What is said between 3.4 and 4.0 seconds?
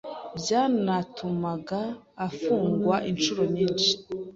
nyinshi